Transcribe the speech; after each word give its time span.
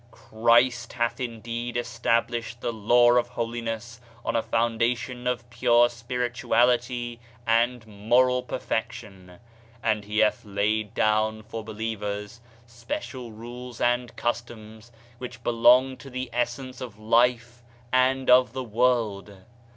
Christ 0.09 0.93
hath 0.93 1.19
indeed 1.19 1.77
established 1.77 2.59
the 2.59 2.73
Law 2.73 3.11
of 3.11 3.27
Holiness 3.27 3.99
on 4.25 4.35
a 4.35 4.41
foundation 4.41 5.27
of 5.27 5.47
pure 5.51 5.89
spirituality 5.89 7.19
and 7.45 7.85
moral 7.85 8.41
perfection; 8.41 9.37
and 9.83 10.03
he 10.05 10.17
hath 10.17 10.43
laid 10.43 10.95
down 10.95 11.43
for 11.43 11.63
be 11.63 11.73
lievers 11.95 12.39
special 12.65 13.31
rules 13.31 13.79
and 13.79 14.15
customs 14.15 14.91
which 15.19 15.43
belong 15.43 15.95
to 15.97 16.09
the 16.09 16.31
essence 16.33 16.81
of 16.81 16.97
life 16.97 17.61
and 17.93 18.27
of 18.27 18.53
the 18.53 18.63
world. 18.63 19.37